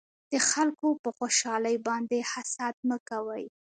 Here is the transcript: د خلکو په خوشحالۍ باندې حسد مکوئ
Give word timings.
د 0.31 0.33
خلکو 0.49 0.87
په 1.03 1.09
خوشحالۍ 1.17 1.75
باندې 1.87 2.19
حسد 2.31 2.75
مکوئ 2.89 3.45